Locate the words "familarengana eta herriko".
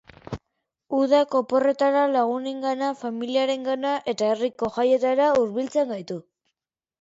3.03-4.71